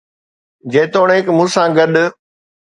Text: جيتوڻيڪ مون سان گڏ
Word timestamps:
جيتوڻيڪ 0.71 1.25
مون 1.35 1.47
سان 1.55 1.69
گڏ 1.77 1.93